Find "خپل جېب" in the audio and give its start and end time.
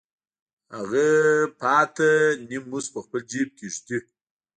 3.05-3.49